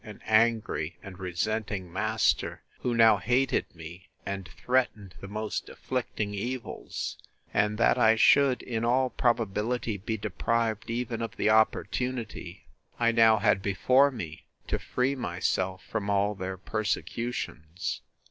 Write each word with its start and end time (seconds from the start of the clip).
an 0.03 0.19
angry 0.25 0.97
and 1.03 1.19
resenting 1.19 1.93
master, 1.93 2.63
who 2.79 2.95
now 2.95 3.17
hated 3.17 3.67
me, 3.75 4.09
and 4.25 4.49
threatened 4.57 5.13
the 5.21 5.27
most 5.27 5.69
afflicting 5.69 6.33
evils! 6.33 7.19
and 7.53 7.77
that 7.77 7.99
I 7.99 8.15
should, 8.15 8.63
in 8.63 8.83
all 8.83 9.11
probability, 9.11 9.97
be 9.97 10.17
deprived 10.17 10.89
even 10.89 11.21
of 11.21 11.35
the 11.37 11.51
opportunity, 11.51 12.65
I 12.99 13.11
now 13.11 13.37
had 13.37 13.61
before 13.61 14.09
me, 14.09 14.47
to 14.69 14.79
free 14.79 15.13
myself 15.13 15.85
from 15.85 16.09
all 16.09 16.33
their 16.33 16.57
persecutions! 16.57 18.01